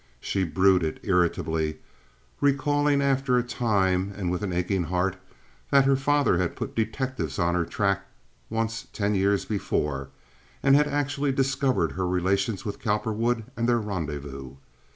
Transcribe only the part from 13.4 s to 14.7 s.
and their rendezvous.